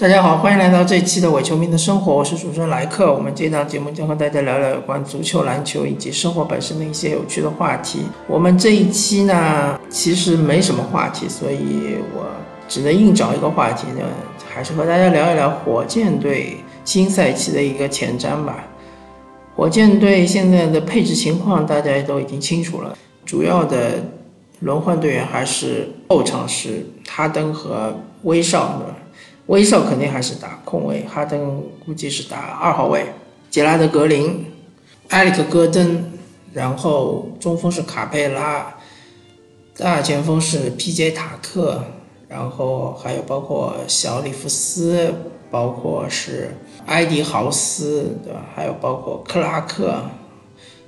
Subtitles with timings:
[0.00, 3.12] 大家好，欢迎来到这一期的伪球迷的生活，我是主持人莱克。
[3.12, 8.04] 我们这档节目将和大家聊聊有关足球、篮球以及生活本身的一些有趣的话题。
[8.26, 12.24] 我们这一期呢，其实没什么话题，所以我
[12.66, 14.00] 只能硬找一个话题呢，
[14.48, 18.64] 还是和大家聊一聊火箭队新赛季的一个前瞻吧。
[19.54, 24.02] 火箭队现在的配置情况大家都已经清楚了，主要的
[24.60, 28.80] 轮换队员还是后场是哈登和威少。
[29.50, 33.04] 威少肯定还是打控卫，哈登估计是打二号位，
[33.50, 34.46] 杰拉德格林、
[35.08, 36.04] 埃里克戈登，
[36.52, 38.72] 然后中锋是卡佩拉，
[39.76, 41.82] 大前锋是 PJ 塔克，
[42.28, 45.12] 然后还有包括小里弗斯，
[45.50, 46.56] 包括是
[46.86, 48.46] 埃迪豪斯，对吧？
[48.54, 50.00] 还有包括克拉克，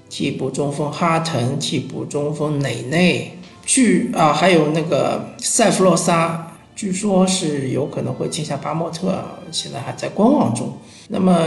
[0.09, 6.51] 替补中锋哈腾，替补中锋内内，据啊，还有那个塞弗洛萨。
[6.83, 10.73] 据说是有可能会签下巴莫特，现在还在观望中。
[11.07, 11.41] 那么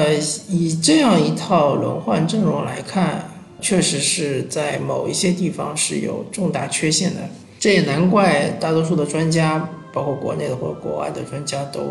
[0.47, 7.19] 以这样一套轮换阵容来看，确实是在某一些地方是有重大缺陷的。
[7.59, 11.81] 这也难怪大多数的专家，包括国内的或国外的专家，都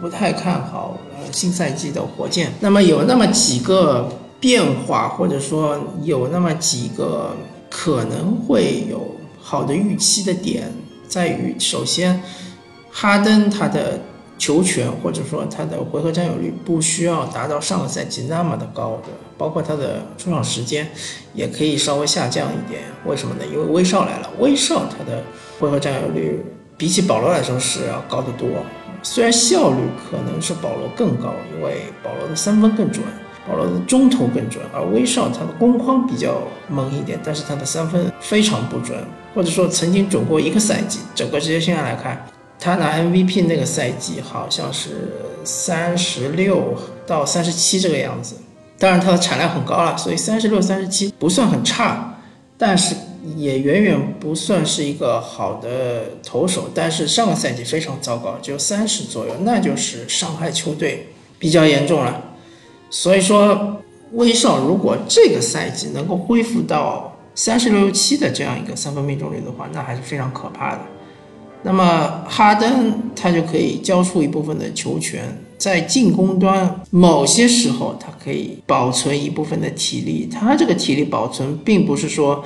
[0.00, 2.52] 不太看好呃新赛季的火箭。
[2.60, 7.34] 那么有那么几个变化，或者说有那么几个
[7.68, 9.04] 可能会有
[9.40, 10.72] 好的预期的点，
[11.08, 12.22] 在于首先。
[12.98, 14.00] 哈登他的
[14.38, 20.88] 球权或者说他的回合占有率不需要达到上个赛季那么的高的，包括他的出场时间
[21.34, 22.84] 也可以稍微下降一点。
[23.04, 23.44] 为什么呢？
[23.52, 25.22] 因为威少来了，威少他的
[25.60, 26.42] 回合占有率
[26.78, 28.48] 比起保罗来说是要高得多。
[29.02, 29.76] 虽然效率
[30.10, 33.04] 可能是保罗更高，因为保罗的三分更准，
[33.46, 36.38] 保罗的中投更准，而威少他的攻框比较
[36.70, 38.98] 猛一点，但是他的三分非常不准，
[39.34, 41.00] 或者说曾经准过一个赛季。
[41.14, 42.26] 整个职业生涯来看。
[42.58, 45.12] 他拿 MVP 那个赛季好像是
[45.44, 46.74] 三十六
[47.06, 48.36] 到三十七这个样子，
[48.78, 52.18] 当然他的产量很高了，所以三十六、三十七不算很差，
[52.58, 52.96] 但是
[53.36, 56.70] 也远远不算是一个好的投手。
[56.74, 61.08] 但是上个赛季非常糟糕，只有三十左右，那就是伤害球队
[61.38, 62.22] 比较严重了。
[62.90, 70.80] 所以说，威少如果这个赛季能够恢复到三十六七的这样一个三分命中率的话，那还是非常可怕的。
[71.68, 80.28] 那么哈登他就可以交出一部分的球权，在进攻端某些时候他可以保存一部分的体力。
[80.32, 82.44] 他这个体力保存并不是说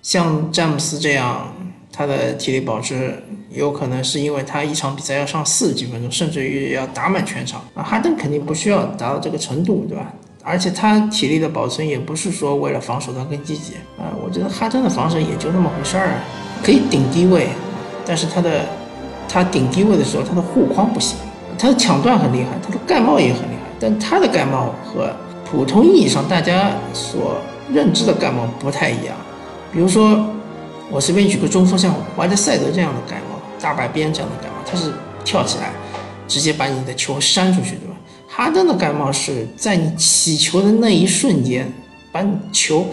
[0.00, 1.52] 像詹姆斯这样，
[1.90, 7.60] 他的体力保持有可能是因为他一场比赛要上四十几分钟，甚至于要打满全场。
[7.74, 10.14] 啊，哈登肯定不需要达到这个程度，对吧？
[10.44, 14.14] 而且他体力的保存也不是说为了防守端更积极啊。
[14.24, 16.20] 我觉得哈登的防守也就那么回事儿，
[16.62, 17.48] 可以顶低位。
[18.04, 18.66] 但是他的，
[19.28, 21.16] 他顶低位的时候，他的护框不行，
[21.58, 25.14] 他的抢断很厉害，他的盖帽也很厉害，但他的盖帽和
[25.50, 27.36] 普通意义上大家所
[27.72, 29.14] 认知的盖帽不太一样。
[29.72, 30.26] 比如说，
[30.90, 34.92] 我随便举个中锋，像怀特塞德这样的盖帽，大白边这样的盖帽，他是
[35.24, 35.70] 跳起来
[36.26, 37.94] 直接把你的球扇出去，对吧？
[38.28, 41.72] 哈登的盖帽是在你起球的那一瞬间，
[42.10, 42.86] 把你球。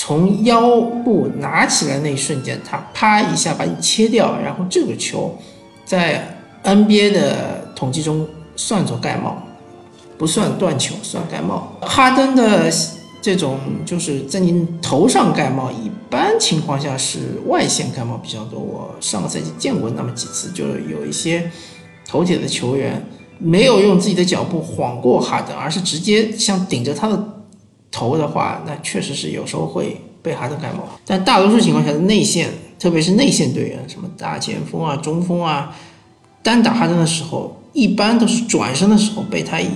[0.00, 5.36] 从腰部拿起来那一瞬间，他啪一下把你切掉，然后这个球
[5.84, 9.42] 在 NBA 的统计中算作盖帽，
[10.16, 11.76] 不算断球，算盖帽。
[11.80, 12.72] 哈登的
[13.20, 18.60] 这种就是在您头上盖帽，一般情况下是外线盖帽比较多。
[18.60, 21.50] 我上个赛季见过那么几次，就是有一些
[22.06, 23.04] 头铁的球员
[23.40, 27.34] 没有用自己的脚步晃过哈登，而是直接像顶着他的。
[27.90, 35.74] 头的话，那确实是有时候会被哈登盖帽，但大多数情况下的内线，特别是内线队员，什么大前锋啊、中锋啊，
[36.42, 39.68] 单打哈登的时候，一般都是转身的时候被他一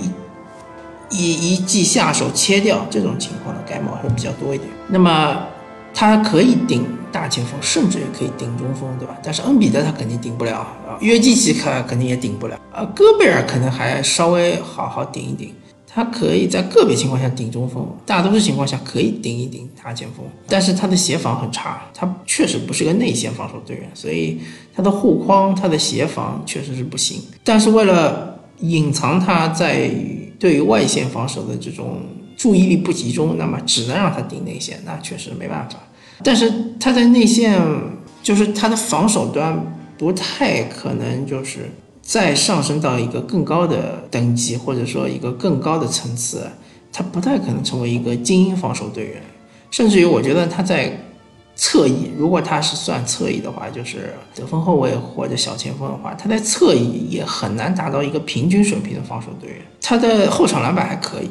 [1.09, 4.69] 一一记下手切掉，这种情况的盖帽会比较多一点。
[4.87, 5.45] 那么
[5.93, 9.15] 他可以顶大前锋，甚至也可以顶中锋，对吧？
[9.23, 10.65] 但是恩比德他肯定顶不了，
[10.99, 15.53] 约基奇他肯定也顶不了啊，戈贝尔可能还稍微好好顶一顶。
[15.93, 24.39] 他可以在个别情况下顶中锋，大多数情况下可以顶一顶大前锋，但是他的协防很差，他确实不是个内线防守队员，所以
[24.73, 27.21] 他的护框、他的协防确实是不行。
[27.43, 29.91] 但是为了隐藏他在
[30.39, 32.01] 对于外线防守的这种
[32.35, 35.77] 注意力不集中，那么只能让他顶内线，那确实没办法。
[36.23, 37.61] 但是他在内线，
[38.23, 39.63] 就是他的防守端
[39.95, 41.69] 不太可能就是。
[42.03, 46.45] 再上升到一个更高的等级，或者说一个更高的层次，
[46.91, 49.23] 他不太可能成为一个精英防守队员。
[49.71, 50.95] 甚至于，我觉得他在
[51.55, 59.61] 侧翼，如果他是算侧翼的话，就是得分后卫或者小前锋的话，他在侧翼也很难达到一个平均水平的防守队员。
[59.81, 61.29] 他的后场篮板还可以。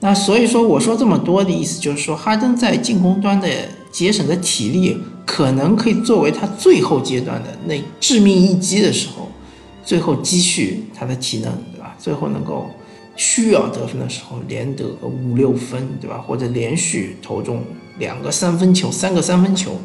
[0.00, 3.48] 那所以说，我说这么多的意思就是说，哈登在进攻端的
[3.90, 4.96] 节省的体力，
[5.26, 9.28] 可能可以作为他最后阶段的那致命一击的时候，
[9.84, 11.94] 最后积蓄他的体能，对吧？
[11.98, 12.70] 最后能够
[13.16, 16.18] 需要得分的时候，连得个五六分，对吧？
[16.18, 17.62] 或者连续投中
[17.98, 19.76] 两个三分球、三个三分球，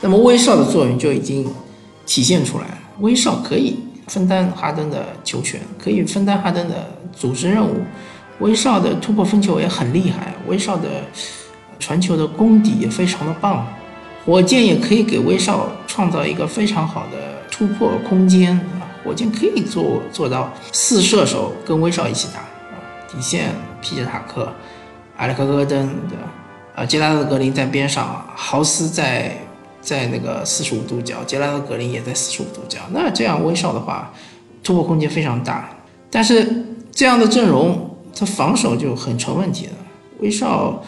[0.00, 1.50] 那么威少的作用就已经
[2.04, 2.78] 体现出来了。
[3.00, 3.76] 威少可以
[4.06, 7.74] 分担哈登的球权，可以分担哈登的组织任务。
[8.40, 10.88] 威少的突破分球也很厉害，威少的
[11.78, 13.66] 传球的功底也非常的棒，
[14.26, 18.60] 火箭也可以给威少创造一个非常好的突破空间！
[19.04, 24.52] 火箭可以做做到四射手跟威少一起打啊，底线皮杰塔克、
[25.18, 26.32] 埃里克戈登对吧？
[26.74, 29.38] 啊，杰拉德格林在边上，豪斯在
[29.80, 34.12] 在那个四十五度角，杰拉德格林也在四十五度角，那这样威少的话
[34.62, 35.68] 突破空间非常大，
[36.10, 37.90] 但是这样的阵容。
[38.16, 39.72] 他防守就很成问题了。
[40.20, 40.80] 威少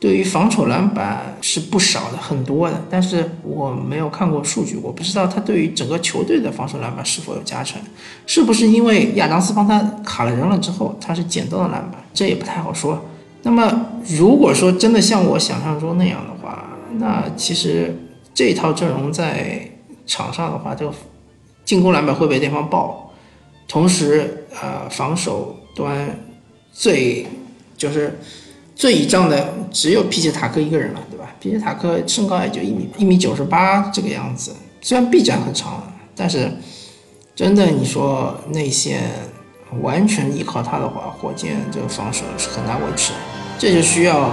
[0.00, 7.78] 对于防守篮板是不少的，很多的，但是我没有看过数据，我不知道他对于整个球队的防守篮板是否有加成，
[8.26, 13.04] 是不是因为亚当斯帮他卡了人了之后，他是捡到了篮板，这也不太好说。
[13.42, 17.94] 那么如果说真的像我想象中那样的话，那其实
[18.32, 19.70] 这套阵容在
[20.06, 20.92] 场上的话，这个
[21.64, 23.12] 进攻篮板会被对方爆，
[23.68, 26.08] 同时呃防守端。
[26.72, 27.26] 最
[27.76, 28.16] 就是
[28.80, 31.26] 最倚仗的只有皮杰塔克一个人了，对吧？
[31.38, 35.82] 皮杰塔克身高也就一米一米九十八这个样子，虽然臂展很长，
[36.16, 36.50] 但是
[37.36, 39.02] 真的你说内线
[39.82, 43.12] 完全依靠他的话，火箭这个防守是很难维持。
[43.58, 44.30] 这就需要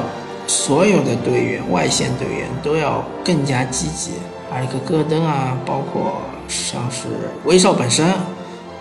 [0.47, 4.11] 所有的队员，外线队员都要更加积极，
[4.53, 7.09] 埃里克戈登啊，包括像是
[7.43, 8.13] 威少本身，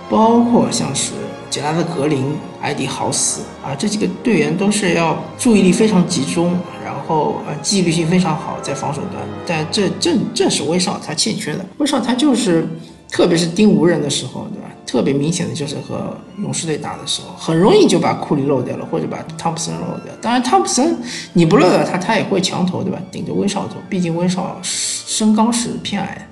[0.08, 1.14] 包括像是。
[1.50, 9.22] 杰拉德·格林、埃迪·豪斯啊，这几个队员都是要注意力非常集中，然后呃纪律性非常好，在防守端。
[9.46, 11.64] 但这正正是威少他欠缺的。
[11.78, 12.66] 威少他就是，
[13.10, 14.70] 特别是盯无人的时候，对吧？
[14.86, 20.14] 特别明显的就是和勇士队打的时候，很容易就把库里漏掉了，或者把汤普森漏掉。
[20.20, 20.96] 当然，汤普森
[21.32, 22.98] 你不漏掉他，他也会强投，对吧？
[23.10, 26.22] 顶着威少投，毕竟威少身高是偏矮的。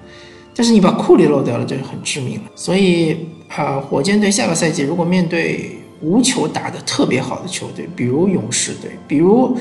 [0.54, 2.44] 但是你把库里漏掉了，就很致命了。
[2.54, 3.26] 所以。
[3.56, 9.56] 啊，火箭队下个赛季如果面对无球打得特别好的球队，比如勇士队，比如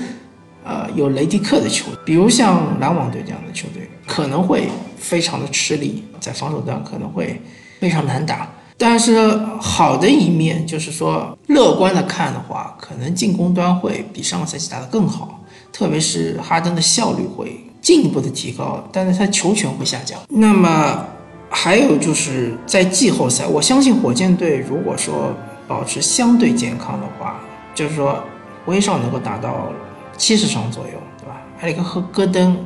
[0.64, 4.68] 呃有雷迪克的球队，比如像篮网队这样的球队，可能会
[4.98, 7.40] 非常的吃力，在防守端可能会
[7.80, 8.52] 非常难打。
[8.80, 9.30] 但是
[9.62, 20.20] 好的一面就是说，乐观的看的话，可能进攻端会比上个赛季打得更好，特别是哈登的效率会进一步的提高，但是他球权会下降。
[20.30, 21.06] 那么。
[21.56, 25.32] 还有就是在季后赛，我相信火箭队如果说
[25.68, 27.40] 保持相对健康的话，
[27.76, 28.24] 就是说
[28.66, 29.72] 威少能够达到
[30.18, 31.40] 七十场左右，对吧？
[31.62, 32.58] 埃里克和戈登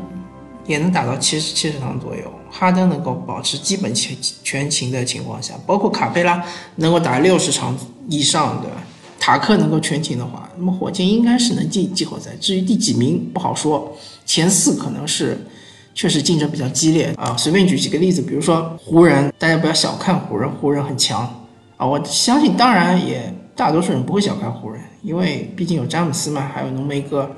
[0.66, 6.42] 也能达到七十七十场左右，哈登能够保持基本全全勤的情况下，包括卡佩拉
[6.76, 7.78] 能够打六十场
[8.08, 8.78] 以上，对吧？
[9.20, 12.32] 塔克能够全勤的话，那么火箭应该是能进季后赛。
[12.40, 15.38] 至于第几名不好说，前四可能是。
[16.00, 17.36] 确实竞争比较激烈啊！
[17.36, 21.22] 随便举几个例子，比如说湖人，大家不要小看湖人，湖人很强
[21.76, 21.84] 啊！
[21.84, 27.32] 我相信，当然也大多数人不会小看湖人，因为毕竟有詹姆斯嘛，还有浓眉哥，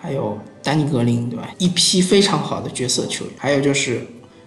[0.00, 1.50] 还有丹尼格林，对吧？
[1.58, 4.06] 一批非常好的角色球员，还有就是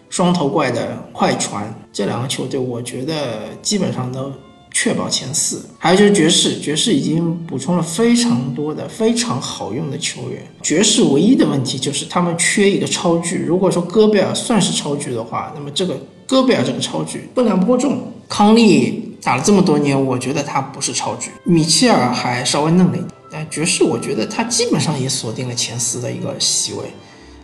[0.09, 4.31] 双头怪的快船，这两个球队，我觉得基本上都。
[4.79, 10.39] 确保前四，还有就是爵士，爵士已经补充了非常多的非常好用的球员。
[10.61, 13.39] 爵士唯一的问题就是他们缺一个超巨。
[13.39, 18.03] 如果说戈贝尔算是超巨的话，那么这个戈贝尔这个超巨分量颇重。
[18.29, 21.31] 康利打了这么多年，我觉得他不是超巨。
[21.43, 26.83] 米切尔还稍微嫩了一点，但爵士我觉得他基本上也锁定了前四的一个席位。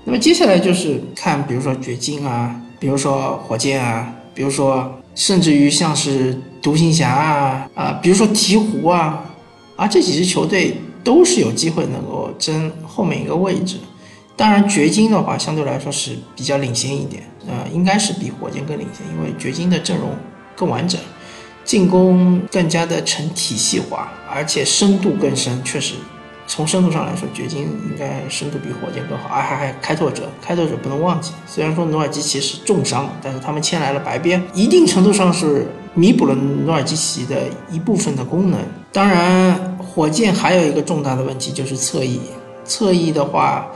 [0.05, 6.39] 那么接下来就是看，比如说掘金啊，比如说火箭啊，比如说甚至于像是。
[6.63, 9.23] 独行侠啊啊，比如说鹈鹕啊，
[9.75, 13.77] 啊这几支球队都是有机会能够争后面一个位置。
[14.35, 20.09] 当然，掘金的话相对来说是比较领先一点，呃，应该是比火箭更领先，因为掘金的阵容
[20.55, 20.99] 更完整，
[21.63, 25.93] 进攻更加的成体系化，而且深度更深，确实。
[26.47, 29.29] 从深度上来说，掘金应该深度比火箭更好。
[29.29, 31.31] 啊，还还开拓者，开拓者不能忘记。
[31.45, 38.59] 虽然说努尔基奇是重伤，但是他们签来了白边，一定程度上是弥补了努尔基奇的一部分的功能。
[38.91, 42.19] 当然，火箭还有一个重大的问题就是侧翼。
[42.65, 43.67] 侧翼的话，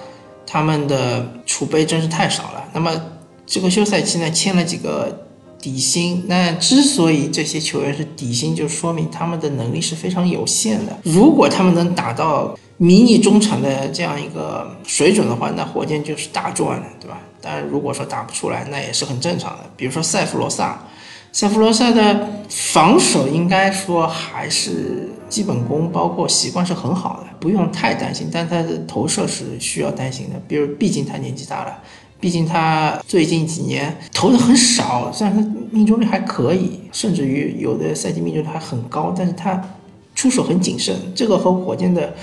[0.45, 2.63] 他们的储备真是太少了。
[2.73, 2.91] 那么
[3.45, 5.25] 这个休赛期呢，签了几个
[5.59, 6.23] 底薪。
[6.27, 10.97] 那之所以这些球员是底薪，就说明他们的能力是非常有限的。
[11.03, 17.19] 如果他们能达到迷你中产的这样一个水准的话，那火箭就是大赚了，对吧？
[17.41, 19.63] 但如果说打不出来，那也是很正常的。
[19.75, 20.79] 比如说塞弗罗萨，
[21.31, 28.29] 塞弗罗萨的防守应该说还是基本功，包括习惯是很好的，不用太担心。
[28.31, 31.77] 但他的投射是需要担心的，比如毕竟他年纪大了，
[32.19, 39.61] 毕竟他最近几年投的很少，虽然他命中率还可以，甚至于有的赛季命中率还很高，但是他
[40.15, 42.13] 出手很谨慎，这个和火箭的。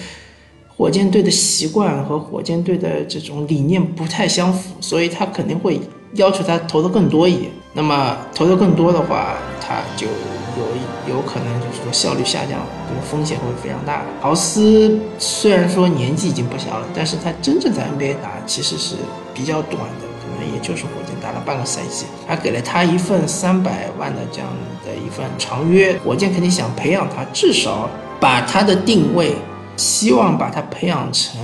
[0.77, 5.81] 火箭队的习惯和火箭队的这种理念不太相符，所以他肯定会
[6.15, 7.49] 要求他投的更多一点。
[7.75, 14.03] 那么投的更多的话，他就有有可能就是说效率下降，这个风险会非常大。
[14.21, 18.95] 豪斯虽然说年纪已经不小了，但是他真正在 NBA 打其实是
[19.35, 24.49] 比较短的，可能也就是火箭打了半个赛季，还给了他一份三百万的这样
[24.85, 25.99] 的一份长约。
[26.05, 27.91] 火箭肯定想培养他，至少
[28.21, 29.35] 把他的定位。
[29.77, 31.41] 希望把他培养成，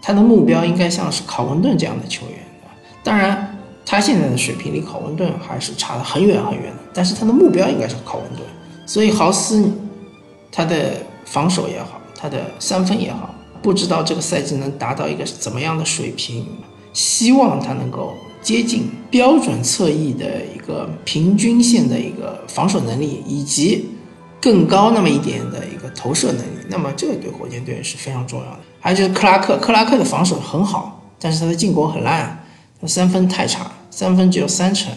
[0.00, 2.38] 他的目标应该像是考文顿这样的球员。
[3.02, 3.47] 当然，
[3.90, 6.82] 他现在的水平离考文顿还是差得很远很远的。
[6.92, 8.46] 但是他的目标应该是考文顿。
[8.84, 9.72] 所以豪斯，
[10.52, 10.92] 他的
[11.24, 16.46] 防守也好，他的三分也好，不知道这个赛季能达到一个怎么样的水平。
[16.92, 23.88] 希望他能够接近标准侧翼的一个平均线的一个防守能力，以及。
[24.40, 28.58] 更高那么一点的一个投射能力，那么这个对火箭队是非常重要的。
[28.78, 32.40] 还有就是克拉克，克拉克的防守很好，但是他的进攻很烂，
[32.80, 34.92] 他三分太差，三分只有三成，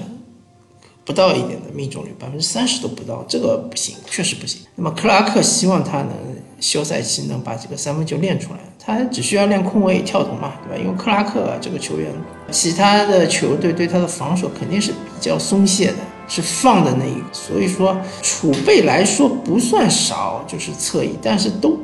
[1.03, 4.62] 不到一点的命中率，百分之三十都不到，这个不行，确实不行。
[4.75, 6.12] 那么克拉克希望他能
[6.60, 10.84] 休赛期能把这个三分球练出来，他只需要练空位跳投嘛，对吧？
[10.84, 12.13] 因为克拉克这个球员，
[12.51, 15.98] 其他的球队对他的防守肯定是比较松懈的。
[16.27, 21.75] 是放的那一个，所以说储备来说不算少，就是侧翼，但是都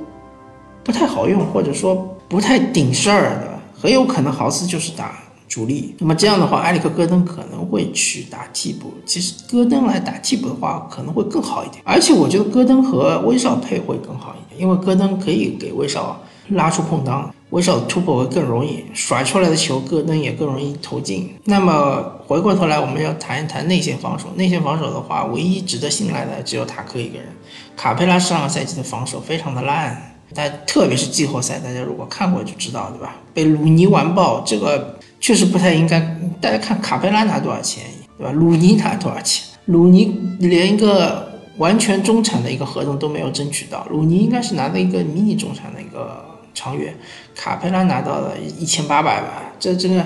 [0.84, 5.96] 不太好用，或者说不太顶事儿的，很有可能豪斯就是打主力。
[6.00, 8.94] 那么这样的话，埃里克戈登可能会去打替补。
[9.06, 11.82] 其实戈登来打替补的话，可能会更好一点。
[11.86, 17.34] 而且我觉得戈登和威少配会更好一点，因为戈登可以给威少拉出空档。
[17.52, 21.34] 威少突破会更容易，甩出来的球戈登也更容易投进。
[21.46, 24.28] 那么回过头来，我们要谈一谈内线防守。
[24.36, 27.30] 内线防守的话，唯一值得信赖的只有塔克一个人。
[27.78, 33.16] 卡佩拉上个赛季的防守非常的烂，但特别是季后赛，大家如果看过就知道，对吧？
[33.34, 36.00] 被鲁尼完爆，这个确实不太应该。
[36.40, 37.84] 大家看卡佩拉拿多少钱，
[38.18, 38.32] 对吧？
[38.32, 39.46] 鲁尼拿多少钱？
[39.66, 46.24] 鲁尼连一个完全中产的一个合同都没有争取到，鲁尼应该是拿的一个迷你中产的一个。
[46.60, 46.92] 长远，
[47.36, 50.04] 卡佩拉拿到了一千八百万，这真的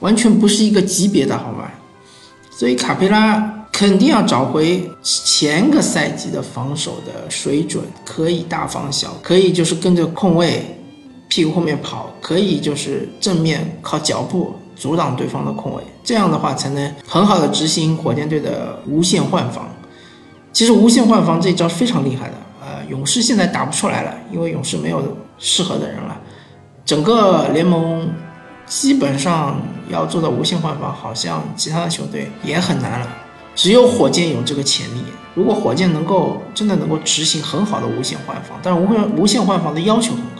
[0.00, 1.70] 完全不是一个级别的，好吗？
[2.50, 10.75] 所以卡佩拉肯定要找回前个赛季的防守的水准，可以大防小，可以就是跟着控卫
[11.28, 19.68] 屁股后面跑，可以就是正面靠脚步阻挡对方的控卫，这样的话才能很好的执行火箭队的无限换防。
[20.52, 25.02] 其实无限换防这一招非常厉害的，呃，勇士现在打不出来了，因为勇士没有。
[25.38, 26.18] 适合的人了，
[26.82, 28.10] 整个联盟
[28.64, 33.06] 基本上要做到无限换防，好像其他的球队也很难了。
[33.54, 35.02] 只有火箭有这个潜力。
[35.34, 40.35] 如果火箭能够真的能够执行很好的无限换防，但是无限无限换防的要求很高，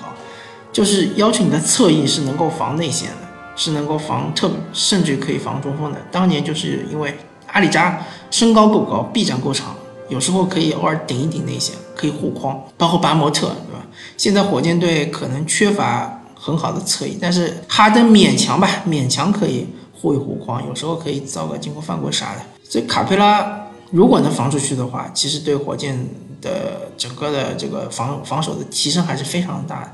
[0.76, 3.16] 就是要求你的侧翼是能够防内线的，
[3.56, 5.98] 是能够防特，甚至可以防中锋的。
[6.12, 7.16] 当年就是因为
[7.46, 9.74] 阿里扎身高够高，臂展够长，
[10.10, 13.46] 有时候可以偶尔顶一顶内线，可以护框，包括巴莫特。
[13.46, 13.86] 对吧
[14.18, 22.42] 现在火箭队可能缺乏很好的侧翼，但是哈登勉强吧，勉强可以护一护框，有时候可以造个进攻犯规啥的。
[22.68, 26.06] 所以卡佩拉如果能防出去的话，其实对火箭
[26.42, 29.92] 的整个的这个防防守的提升还是非常大的。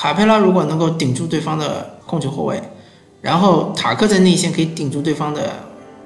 [0.00, 2.62] 卡佩拉如果能够顶住对方的控球后卫，
[3.20, 5.52] 然后塔克在内线可以顶住对方的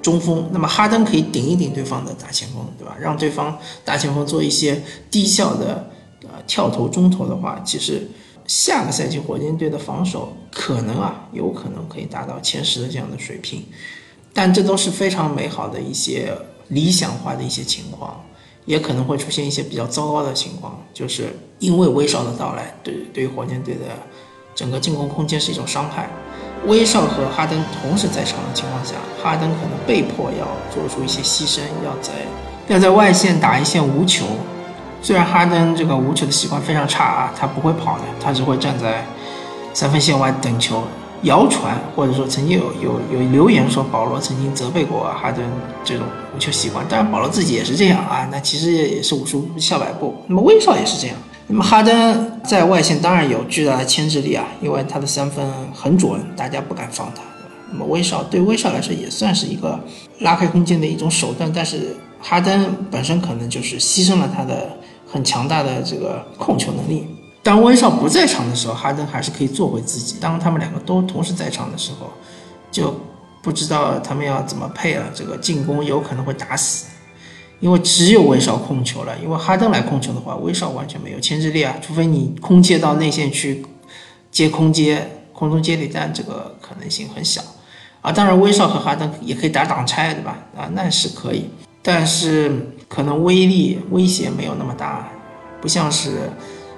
[0.01, 2.97] 中锋，那么哈登可以顶一顶对方的大前锋，对吧？
[2.99, 5.91] 让对方大前锋做一些低效的
[6.23, 6.31] 呃。
[6.47, 8.09] 跳投中投的话，其实
[8.47, 13.63] 下个赛季火箭队的防守可能啊，有可能可以达到前十的这样的水平，
[14.33, 16.33] 但这都是非常美好的一些
[16.69, 18.25] 理想化的一些情况，
[18.65, 23.81] 也可能会出现一些比较糟糕的情况，就是因为威少的到来，对对于火箭队的
[24.55, 26.09] 整个进攻空间是一种伤害。
[26.67, 32.13] 威少和哈登同时在场的情况下，哈登可能被迫要做出一些牺牲，要在
[32.69, 34.25] 要在外线打一线无球。
[35.03, 39.05] 虽然哈登这个无球的习惯非常差啊，他不会跑的，他只会站在
[39.75, 40.85] 三分线外等球。
[41.23, 45.45] 谣传或者说曾经有有有留言说保罗曾经责备过哈登
[45.85, 50.15] 这种无球习惯，当然保罗自己也是这样啊，那其实也是武术笑百步。
[50.27, 51.17] 那么威少也是这样。
[51.47, 57.23] 那么哈登在外线当然有巨大的牵制力啊，因为他的三分很准，大家不敢放他。
[57.71, 59.79] 那么威少对威少来说也算是一个
[60.21, 64.71] 拉开空间的一种手段，但是哈登本身可能就是牺牲了他的
[65.07, 67.07] 很强大的这个控球能力。
[67.43, 70.17] 当威少不在场的时候，哈登还是可以做回自己。
[70.21, 72.09] 当他们两个都同时在场的时候，
[72.71, 72.95] 就
[73.43, 75.07] 不知道他们要怎么配了。
[75.13, 76.87] 这个进攻有可能会打死，
[77.59, 79.19] 因为只有威少控球了。
[79.19, 83.67] 因为哈登来控球的话，威少完全没有牵制力啊，除非你空切到内线去
[84.31, 87.43] 接空接、空中接力，但这个可能性很小
[88.03, 88.13] 啊。
[88.13, 90.39] 当然，威少和哈登也可以打挡拆，对吧？
[90.57, 91.51] 啊，那是可以，
[91.83, 95.09] 但是可能威力威胁没有那么大，
[95.61, 96.31] 不像是。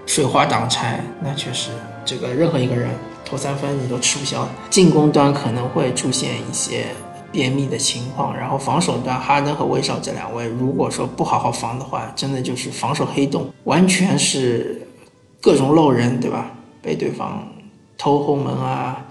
[0.07, 1.71] 水花挡拆，那确实，
[2.05, 2.91] 这个任何一个人
[3.25, 4.47] 投三分你都吃不消。
[4.71, 6.87] 进攻端可能会出现一些
[7.33, 14.87] 便秘的情况，然后防守端，哈登和威少这两位，如果说不好好防的话，真的就是防守黑洞，完全是
[15.41, 16.51] 各种漏人，对吧？
[16.83, 17.49] 被对方
[17.97, 19.07] 偷后门啊，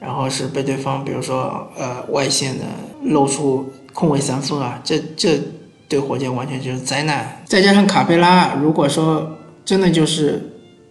[0.00, 2.64] 然后是被对方，比如说呃外线的
[3.04, 5.40] 露出空位三分啊，这这
[5.88, 7.42] 对火箭完全就是灾难。
[7.46, 9.38] 再加上卡佩拉，如果说。
[9.64, 10.42] 真的就是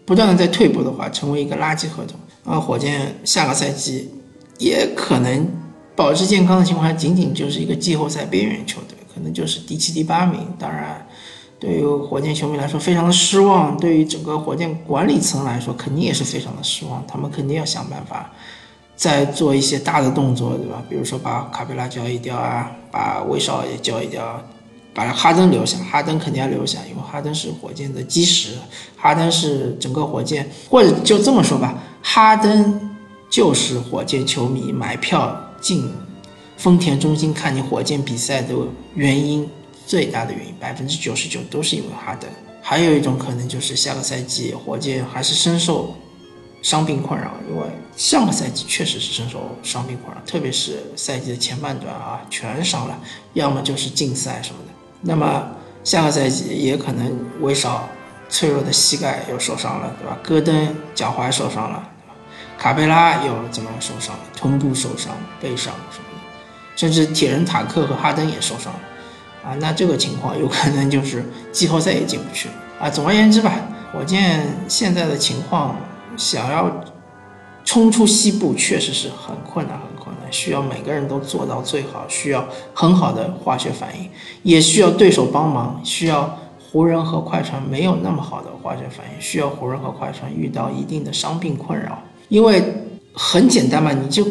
[0.06, 2.60] 不断的在退步的话，成为一个垃圾合同啊！
[2.60, 4.10] 火箭下个赛季
[4.58, 5.48] 也可能
[5.96, 10.48] 保持健康的情况下，仅仅就是一个季后赛边缘球队，可能就是第七、第八名。
[10.58, 11.06] 当然，
[11.60, 17.04] 对于火箭球迷来说非常的失望，对于整个火箭管理层来说肯定也是非常的失望。
[17.08, 18.32] 他们肯定要想办法
[18.96, 20.82] 再做一些大的动作，对吧？
[20.90, 24.44] 比如说把卡佩拉交易掉啊，把威少也交易掉。
[24.94, 28.56] 把哈登留下，哈登肯定要留下，因为哈登是火箭的基石，
[28.98, 32.98] 哈登是整个火箭，或者就这么说吧，哈登
[33.30, 35.90] 就是火箭球迷买票进
[36.58, 38.54] 丰田中心看你火箭比赛的
[38.94, 39.50] 原因，
[39.88, 42.30] 最大的原因，百分之九十九都是因为哈登。
[42.62, 45.96] 还有一种可能就是下个赛季火箭还是深受
[46.62, 47.64] 伤病困扰，因为
[47.98, 53.00] 上个赛季确实是深受伤病困扰，特别是赛季的前半段啊，全伤了，
[53.34, 54.71] 要么就是禁赛什么的。
[55.02, 55.48] 那么
[55.84, 57.90] 下个赛季也可能威少
[58.30, 60.18] 脆弱的膝盖又受伤了，对吧？
[60.22, 61.84] 戈登脚踝受伤了，
[62.58, 64.22] 卡佩拉又怎么样受伤了？
[64.36, 68.80] 臀部受伤、背伤什么的，甚至铁人塔克和哈登也受伤了，
[69.44, 72.48] 啊，那这个情况有可能就是季后赛也进不去
[72.80, 72.90] 啊。
[72.90, 73.54] 总而言之吧，
[73.92, 75.76] 火箭现在的情况
[76.16, 76.72] 想要
[77.66, 79.80] 冲出西部确实是很困难。
[80.32, 84.10] 需要每个人都做到最好，需要很好的化学反应，
[84.42, 92.02] 也需要对手帮忙，需要湖人和快船没有那么好的化学反应，需要湖人和快船遇到一定的伤病困扰。
[92.30, 92.64] 因为
[93.14, 94.26] 很简单嘛，你就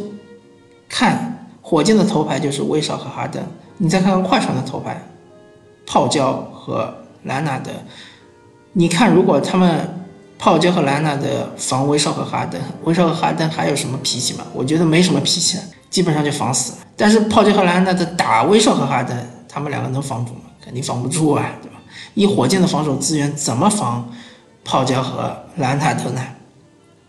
[0.88, 3.42] 看火箭的头牌就是威少和哈登，
[3.76, 5.00] 你再看看快船的头牌，
[5.86, 6.92] 泡椒和
[7.24, 7.70] 兰纳德，
[8.72, 9.96] 你看如果他们。
[10.42, 14.46] 泡椒和兰纳德防威少和哈登，威少和哈登还有什么脾气吗？
[14.54, 15.62] 我觉得没什么脾气了。
[15.90, 19.16] 基本上就防死了，但是炮杰和莱昂纳德打威少和哈登，
[19.48, 20.42] 他们两个能防住吗？
[20.64, 21.80] 肯定防不住啊，对吧？
[22.14, 24.08] 以火箭的防守资源，怎么防
[24.64, 26.22] 炮杰和莱昂纳德呢？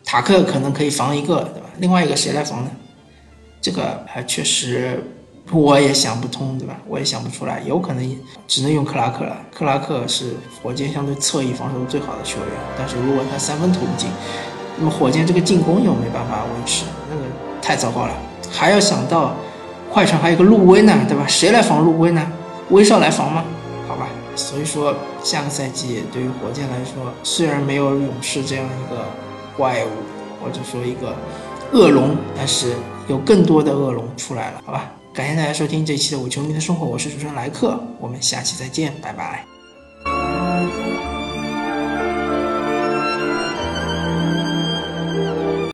[0.04, 1.70] 塔克可能可以防一个，对吧？
[1.78, 2.72] 另外一个谁来防呢？
[3.62, 5.04] 这个还确实
[5.52, 6.76] 我也想不通，对吧？
[6.88, 9.38] 我也想不出来，有可能只能用克拉克了。
[9.54, 14.10] 克拉克是火箭相对侧翼防守最好的球员，但是如果他三分投不进，
[14.78, 17.22] 那么火箭这个进攻又没办法维持，那个
[17.62, 18.14] 太糟糕了。
[18.52, 19.34] 还要想到，
[19.92, 21.26] 快船还有个路威呢，对吧？
[21.28, 22.32] 谁来防路威呢？
[22.70, 23.44] 威少来防吗？
[23.88, 29.06] 好吧，所以说下个赛季对于火箭来说，虽然没有勇士这样一个
[29.58, 29.90] 怪物，
[30.44, 31.16] 或者说一个
[31.72, 32.74] 恶龙，但是
[33.08, 34.92] 有更多的恶龙出来了，好吧？
[35.14, 39.51] 感谢大家收听这一期的《我球迷的生活》，我是主持人莱克，我们下期再见，拜拜。